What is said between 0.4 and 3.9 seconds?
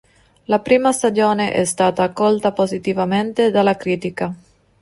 La prima stagione è stata accolta positivamente dalla